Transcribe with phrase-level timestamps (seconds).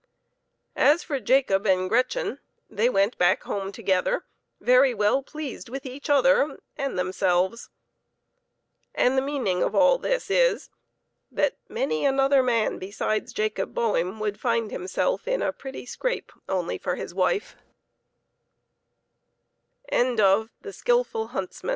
[0.81, 4.25] As for Jacob and Gretchen, they went back home together,
[4.59, 7.69] very well pleased with each other and themselves.
[8.95, 10.71] And the meaning of all this is,
[11.29, 16.79] that many another man beside Jacob Boehm would find himself in a pretty scrape onl